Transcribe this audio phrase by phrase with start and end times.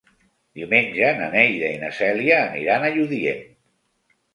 [0.59, 3.51] Diumenge na Neida i na Cèlia aniran a Lludient.